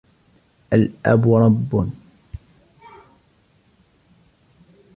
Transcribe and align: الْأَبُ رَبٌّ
الْأَبُ 0.73 1.33
رَبٌّ 1.33 1.91